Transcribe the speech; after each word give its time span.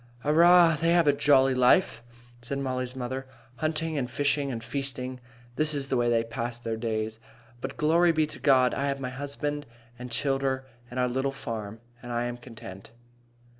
"Arrah! 0.25 0.77
they 0.81 0.93
have 0.93 1.05
a 1.05 1.13
jolly 1.13 1.53
life," 1.53 2.01
said 2.41 2.57
Mollie's 2.57 2.95
mother. 2.95 3.27
"Hunting 3.57 3.99
and 3.99 4.09
fishing 4.09 4.51
and 4.51 4.63
feasting. 4.63 5.19
That 5.57 5.75
is 5.75 5.89
the 5.89 5.95
way 5.95 6.09
they 6.09 6.23
pass 6.23 6.57
their 6.57 6.75
days. 6.75 7.19
But, 7.59 7.77
glory 7.77 8.11
be 8.11 8.25
to 8.25 8.39
God, 8.39 8.73
I 8.73 8.87
have 8.87 8.99
my 8.99 9.11
husband 9.11 9.67
and 9.99 10.09
childer 10.09 10.65
and 10.89 10.99
our 10.99 11.07
little 11.07 11.31
farm, 11.31 11.81
and 12.01 12.11
I 12.11 12.23
am 12.25 12.37
content." 12.37 12.89